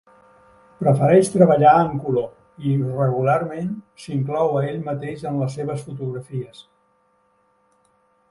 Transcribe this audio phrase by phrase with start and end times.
[0.77, 3.69] Prefereix treballar en color i, regularment,
[4.05, 6.65] s'inclou a ell mateix en les seves fotografies.